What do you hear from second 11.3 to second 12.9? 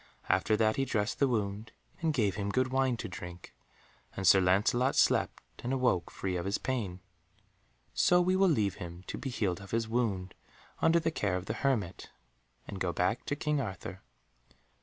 of the hermit, and